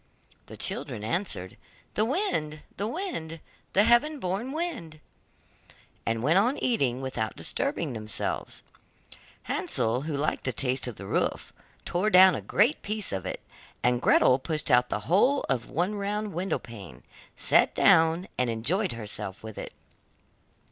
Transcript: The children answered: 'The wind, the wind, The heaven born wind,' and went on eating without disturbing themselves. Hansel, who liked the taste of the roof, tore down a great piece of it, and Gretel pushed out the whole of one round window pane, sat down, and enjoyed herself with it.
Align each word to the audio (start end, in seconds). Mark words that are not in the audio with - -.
The 0.47 0.57
children 0.57 1.03
answered: 1.03 1.57
'The 1.93 2.05
wind, 2.05 2.61
the 2.75 2.87
wind, 2.87 3.39
The 3.73 3.83
heaven 3.83 4.19
born 4.19 4.51
wind,' 4.51 4.99
and 6.07 6.23
went 6.23 6.39
on 6.39 6.57
eating 6.57 7.03
without 7.03 7.35
disturbing 7.35 7.93
themselves. 7.93 8.63
Hansel, 9.43 10.01
who 10.01 10.17
liked 10.17 10.43
the 10.43 10.51
taste 10.53 10.87
of 10.87 10.95
the 10.95 11.05
roof, 11.05 11.53
tore 11.85 12.09
down 12.09 12.33
a 12.33 12.41
great 12.41 12.81
piece 12.81 13.11
of 13.13 13.27
it, 13.27 13.41
and 13.83 14.01
Gretel 14.01 14.39
pushed 14.39 14.71
out 14.71 14.89
the 14.89 15.01
whole 15.01 15.45
of 15.47 15.69
one 15.69 15.93
round 15.93 16.33
window 16.33 16.57
pane, 16.57 17.03
sat 17.35 17.75
down, 17.75 18.27
and 18.39 18.49
enjoyed 18.49 18.93
herself 18.93 19.43
with 19.43 19.55
it. 19.59 19.71